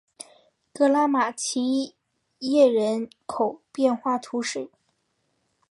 [0.73, 1.93] 格拉马齐
[2.39, 4.71] 耶人口变化图示